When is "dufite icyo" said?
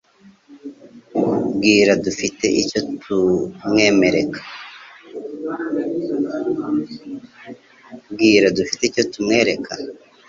8.45-9.03